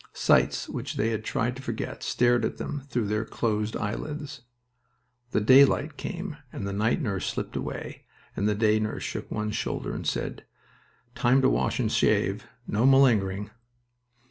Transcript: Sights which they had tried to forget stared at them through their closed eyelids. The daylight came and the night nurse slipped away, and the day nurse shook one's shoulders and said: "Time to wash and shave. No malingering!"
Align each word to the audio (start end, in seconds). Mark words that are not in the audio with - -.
Sights 0.13 0.67
which 0.67 0.95
they 0.95 1.09
had 1.11 1.23
tried 1.23 1.55
to 1.57 1.61
forget 1.61 2.01
stared 2.01 2.43
at 2.43 2.57
them 2.57 2.81
through 2.89 3.05
their 3.05 3.23
closed 3.23 3.77
eyelids. 3.77 4.41
The 5.29 5.39
daylight 5.41 5.95
came 5.95 6.37
and 6.51 6.67
the 6.67 6.73
night 6.73 6.99
nurse 6.99 7.27
slipped 7.27 7.55
away, 7.55 8.05
and 8.35 8.49
the 8.49 8.55
day 8.55 8.79
nurse 8.79 9.03
shook 9.03 9.29
one's 9.29 9.55
shoulders 9.55 9.93
and 9.93 10.07
said: 10.07 10.43
"Time 11.13 11.39
to 11.43 11.49
wash 11.49 11.79
and 11.79 11.91
shave. 11.91 12.47
No 12.65 12.83
malingering!" 12.83 13.51